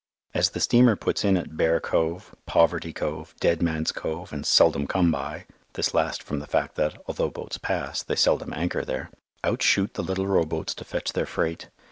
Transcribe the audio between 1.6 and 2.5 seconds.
Cove,